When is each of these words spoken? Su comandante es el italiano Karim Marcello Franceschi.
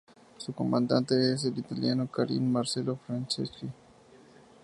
Su 0.37 0.51
comandante 0.53 1.31
es 1.33 1.45
el 1.45 1.59
italiano 1.59 2.07
Karim 2.09 2.51
Marcello 2.51 2.97
Franceschi. 3.05 3.71